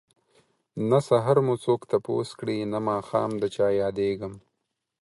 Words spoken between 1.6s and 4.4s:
څوک تپوس کړي نه ماښام ده چه ياديږم